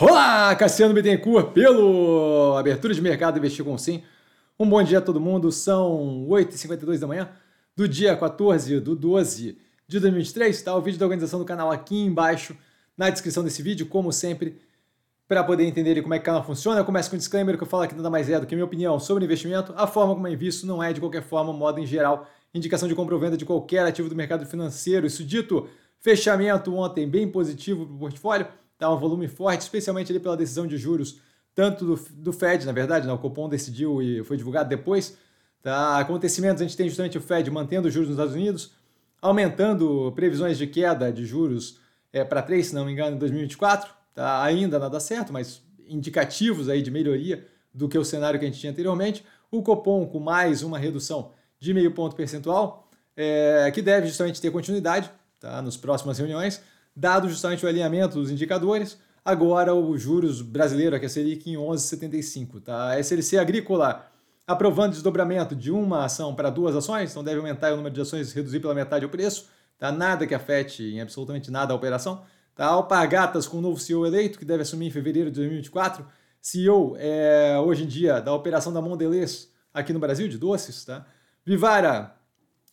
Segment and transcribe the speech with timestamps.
[0.00, 4.02] Olá, Cassiano Bittencourt, pelo Abertura de Mercado Investir com Sim.
[4.58, 7.28] Um bom dia a todo mundo, são 8h52 da manhã
[7.76, 10.56] do dia 14 do 12 de 2023.
[10.56, 12.56] Está o vídeo da organização do canal aqui embaixo
[12.96, 14.58] na descrição desse vídeo, como sempre,
[15.28, 16.80] para poder entender como é que o canal funciona.
[16.80, 18.64] Eu começo com um disclaimer que eu falo aqui nada mais é do que minha
[18.64, 19.74] opinião sobre investimento.
[19.76, 22.94] A forma como eu invisto não é, de qualquer forma, modo em geral, indicação de
[22.94, 25.06] compra ou venda de qualquer ativo do mercado financeiro.
[25.06, 25.68] Isso dito,
[26.00, 28.46] fechamento ontem bem positivo para o portfólio
[28.80, 31.20] tá um volume forte, especialmente ali pela decisão de juros,
[31.54, 33.12] tanto do, do Fed, na verdade, né?
[33.12, 35.18] o Copom decidiu e foi divulgado depois.
[35.62, 35.98] Tá?
[35.98, 38.72] Acontecimentos, a gente tem justamente o Fed mantendo os juros nos Estados Unidos,
[39.20, 41.78] aumentando previsões de queda de juros
[42.10, 43.92] é, para 3, se não me engano, em 2024.
[44.14, 44.42] Tá?
[44.42, 48.58] Ainda nada certo, mas indicativos aí de melhoria do que o cenário que a gente
[48.58, 49.22] tinha anteriormente.
[49.50, 54.50] O Copom com mais uma redução de meio ponto percentual, é, que deve justamente ter
[54.50, 55.60] continuidade tá?
[55.60, 56.62] nas próximas reuniões
[56.94, 62.60] dado justamente o alinhamento dos indicadores, agora os juros brasileiro, aqui a Selic, em 11,75.
[62.62, 62.90] Tá?
[62.90, 64.06] A SLC Agrícola
[64.46, 68.32] aprovando desdobramento de uma ação para duas ações, então deve aumentar o número de ações,
[68.32, 69.92] reduzir pela metade o preço, tá?
[69.92, 72.24] nada que afete em absolutamente nada a operação.
[72.54, 72.66] Tá?
[72.66, 76.04] Alpargatas com o novo CEO eleito, que deve assumir em fevereiro de 2024,
[76.40, 80.84] CEO é, hoje em dia da operação da Mondelez aqui no Brasil, de doces.
[80.84, 81.06] Tá?
[81.44, 82.16] Vivara,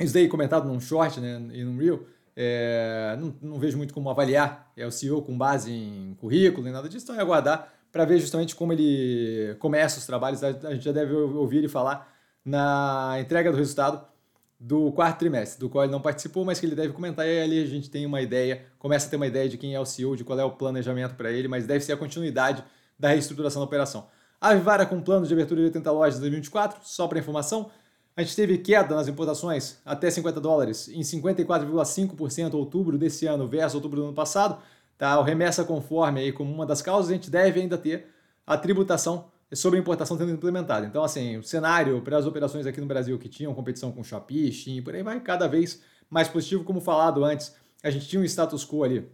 [0.00, 4.08] isso daí comentado num short né, e num reel, é, não, não, vejo muito como
[4.08, 8.04] avaliar é o CEO com base em currículo nem nada disso, então é aguardar para
[8.04, 10.42] ver justamente como ele começa os trabalhos.
[10.42, 12.12] A gente já deve ouvir ele falar
[12.44, 14.04] na entrega do resultado
[14.58, 17.62] do quarto trimestre, do qual ele não participou, mas que ele deve comentar, e ali
[17.62, 20.14] a gente tem uma ideia, começa a ter uma ideia de quem é o CEO,
[20.14, 22.62] de qual é o planejamento para ele, mas deve ser a continuidade
[22.98, 24.08] da reestruturação da operação.
[24.38, 27.70] A Vivara com plano de abertura de 80 lojas em 2024, só para informação,
[28.20, 33.76] a gente teve queda nas importações até 50 dólares em 54,5% outubro desse ano versus
[33.76, 34.60] outubro do ano passado.
[34.98, 35.18] Tá?
[35.18, 38.06] O remessa conforme aí como uma das causas, a gente deve ainda ter
[38.46, 40.86] a tributação sobre a importação sendo implementada.
[40.86, 44.52] Então, assim, o cenário para as operações aqui no Brasil que tinham competição com Shopee,
[44.52, 45.80] Shein, por aí vai cada vez
[46.10, 46.62] mais positivo.
[46.62, 49.08] Como falado antes, a gente tinha um status quo ali,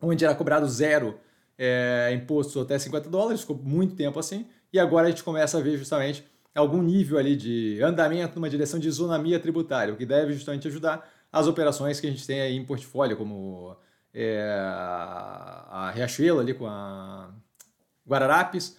[0.00, 1.18] onde era cobrado zero
[1.58, 5.60] é, imposto até 50 dólares, ficou muito tempo assim, e agora a gente começa a
[5.60, 6.24] ver justamente
[6.54, 11.08] algum nível ali de andamento numa direção de isonomia tributária, o que deve justamente ajudar
[11.32, 13.76] as operações que a gente tem aí em portfólio, como
[14.12, 17.30] é, a Riachuelo ali com a
[18.06, 18.76] Guararapes,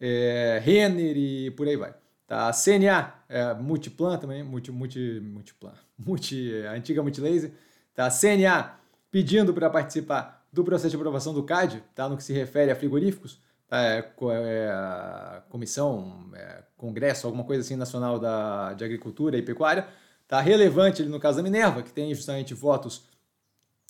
[0.00, 1.94] é, Renner e por aí vai.
[2.26, 2.48] Tá?
[2.48, 7.52] A CNA, é, Multiplan também, multi, multi, Multiplan, multi, a antiga Multilaser.
[7.94, 8.06] Tá?
[8.06, 8.74] A CNA
[9.10, 12.08] pedindo para participar do processo de aprovação do CAD, tá?
[12.08, 13.40] no que se refere a frigoríficos,
[13.72, 19.88] é, é, comissão, é, congresso, alguma coisa assim nacional da, de agricultura e pecuária,
[20.28, 23.04] tá relevante ali no caso da Minerva, que tem justamente votos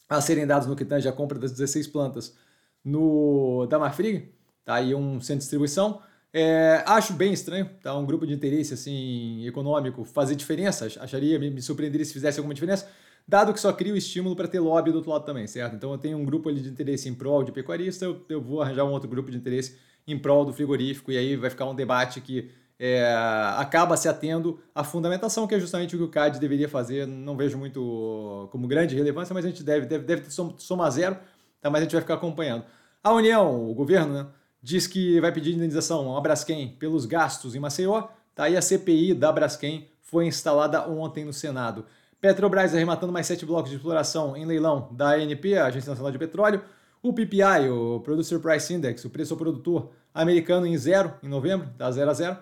[0.09, 2.37] a serem dados no que tange a compra das 16 plantas
[2.85, 4.33] no da Marfrig,
[4.65, 6.01] tá aí um centro de distribuição.
[6.33, 7.95] É, acho bem estranho, tá?
[7.97, 12.55] Um grupo de interesse assim econômico fazer diferença, acharia, me, me surpreenderia se fizesse alguma
[12.55, 12.89] diferença,
[13.27, 15.77] dado que só cria o estímulo para ter lobby do outro lado também, certo?
[15.77, 18.63] Então eu tenho um grupo ali de interesse em prol de pecuarista, eu, eu vou
[18.63, 21.75] arranjar um outro grupo de interesse em prol do frigorífico, e aí vai ficar um
[21.75, 22.51] debate que
[22.85, 23.15] é,
[23.59, 27.07] acaba se atendo à fundamentação, que é justamente o que o CAD deveria fazer.
[27.07, 30.27] Não vejo muito como grande relevância, mas a gente deve, deve, deve
[30.59, 31.17] somar zero,
[31.61, 31.71] tá?
[31.71, 32.65] mas a gente vai ficar acompanhando.
[33.01, 34.27] A União, o governo, né,
[34.61, 38.49] diz que vai pedir indenização a Braskem pelos gastos em Maceió, tá?
[38.49, 41.87] e a CPI da Braskem foi instalada ontem no Senado.
[42.23, 46.19] Petrobras arrematando mais sete blocos de exploração em leilão da ANP, a Agência Nacional de
[46.19, 46.63] Petróleo.
[47.03, 51.69] O PPI, o Producer Price Index, o preço ao produtor americano em zero em novembro,
[51.77, 52.39] da zero a zero.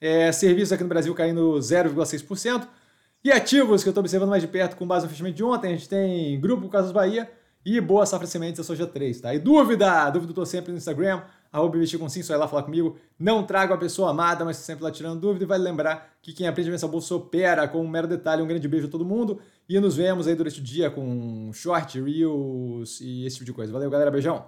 [0.00, 2.68] É, serviços aqui no Brasil caindo 0,6%.
[3.24, 5.72] E ativos que eu estou observando mais de perto com base no fechamento de ontem,
[5.72, 7.28] a gente tem Grupo Casas Bahia
[7.66, 9.34] e Boa Safra Sementes da Soja 3, tá?
[9.34, 10.10] E dúvida?
[10.10, 11.22] Dúvida eu tô sempre no Instagram,
[11.54, 12.96] arroba investir só ir lá falar comigo.
[13.16, 15.44] Não trago a pessoa amada, mas sempre lá tirando dúvida.
[15.44, 18.42] E vale lembrar que quem aprende a a bolsa opera com um mero detalhe.
[18.42, 19.38] Um grande beijo a todo mundo
[19.68, 23.72] e nos vemos aí durante o dia com short, reels e esse tipo de coisa.
[23.72, 24.10] Valeu, galera.
[24.10, 24.44] Beijão!